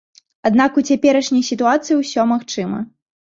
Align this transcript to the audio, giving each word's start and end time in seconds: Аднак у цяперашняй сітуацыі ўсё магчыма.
Аднак 0.49 0.79
у 0.81 0.83
цяперашняй 0.95 1.43
сітуацыі 1.51 1.99
ўсё 2.01 2.27
магчыма. 2.35 2.83